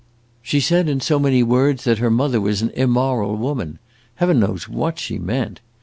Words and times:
She 0.41 0.59
said, 0.59 0.89
in 0.89 0.99
so 0.99 1.19
many 1.19 1.43
words, 1.43 1.83
that 1.83 1.99
her 1.99 2.09
mother 2.09 2.41
was 2.41 2.63
an 2.63 2.71
immoral 2.71 3.35
woman. 3.35 3.77
Heaven 4.15 4.39
knows 4.39 4.67
what 4.67 4.97
she 4.97 5.19
meant. 5.19 5.59